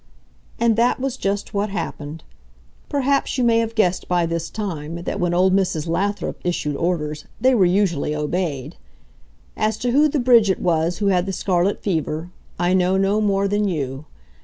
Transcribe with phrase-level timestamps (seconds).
[0.57, 2.23] And that was just what happened.
[2.89, 5.87] Perhaps you may have guessed by this time that when old Mrs.
[5.87, 8.77] Lathrop issued orders they were usually obeyed.
[9.55, 13.47] As to who the Bridget was who had the scarlet fever, I know no more
[13.47, 14.05] than you.